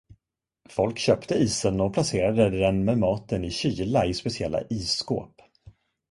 Folk 0.69 0.97
köpte 0.99 1.35
isen 1.35 1.81
och 1.81 1.93
placerade 1.93 2.59
den 2.59 2.85
med 2.85 2.97
maten 2.97 3.45
i 3.45 3.51
kyla 3.51 4.05
i 4.05 4.13
speciella 4.13 4.61
isskåp. 4.69 5.41